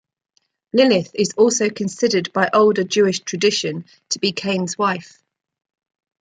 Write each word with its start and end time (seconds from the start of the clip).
Lilith 0.73 1.11
is 1.13 1.33
also 1.37 1.69
considered 1.69 2.33
by 2.33 2.49
older 2.53 2.83
Jewish 2.83 3.19
tradition 3.19 3.85
to 4.09 4.17
be 4.17 4.31
Cain's 4.31 4.75
wife. 4.75 5.21